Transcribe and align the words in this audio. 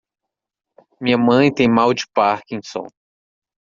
Minha 0.99 1.15
mãe 1.19 1.53
tem 1.53 1.69
mal 1.69 1.93
de 1.93 2.07
Parkinson. 2.11 2.87